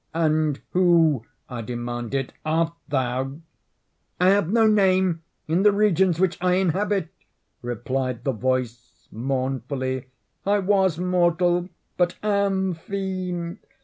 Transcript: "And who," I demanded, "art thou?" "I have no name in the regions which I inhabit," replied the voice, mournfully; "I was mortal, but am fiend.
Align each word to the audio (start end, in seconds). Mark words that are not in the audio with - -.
"And 0.15 0.59
who," 0.71 1.25
I 1.47 1.61
demanded, 1.61 2.33
"art 2.43 2.73
thou?" 2.87 3.37
"I 4.19 4.29
have 4.29 4.51
no 4.51 4.65
name 4.65 5.21
in 5.47 5.61
the 5.61 5.71
regions 5.71 6.19
which 6.19 6.39
I 6.41 6.53
inhabit," 6.55 7.09
replied 7.61 8.23
the 8.23 8.31
voice, 8.33 9.07
mournfully; 9.11 10.07
"I 10.43 10.57
was 10.57 10.97
mortal, 10.97 11.69
but 11.97 12.15
am 12.23 12.73
fiend. 12.73 13.59